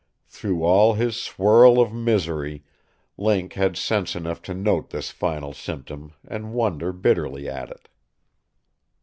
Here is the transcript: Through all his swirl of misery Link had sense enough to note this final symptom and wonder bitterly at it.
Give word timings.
Through 0.27 0.63
all 0.63 0.95
his 0.95 1.15
swirl 1.21 1.79
of 1.79 1.93
misery 1.93 2.63
Link 3.17 3.53
had 3.53 3.77
sense 3.77 4.15
enough 4.15 4.41
to 4.49 4.55
note 4.55 4.89
this 4.89 5.11
final 5.11 5.53
symptom 5.53 6.13
and 6.27 6.53
wonder 6.53 6.91
bitterly 6.91 7.47
at 7.47 7.69
it. 7.69 7.87